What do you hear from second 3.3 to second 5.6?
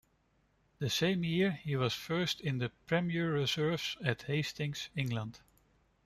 Reserves at Hastings, England.